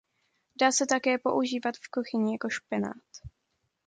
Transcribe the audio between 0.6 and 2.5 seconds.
Dá se také používat v kuchyni jako